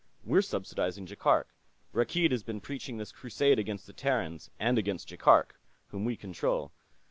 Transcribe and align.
We're 0.25 0.41
subsidizing 0.41 1.05
Jaikark. 1.05 1.45
Rakkeed 1.93 2.31
has 2.31 2.41
been 2.41 2.59
preaching 2.59 2.97
this 2.97 3.11
crusade 3.11 3.59
against 3.59 3.85
the 3.85 3.93
Terrans, 3.93 4.49
and 4.59 4.79
against 4.79 5.09
Jaikark, 5.09 5.51
whom 5.89 6.05
we 6.05 6.15
control. 6.17 6.71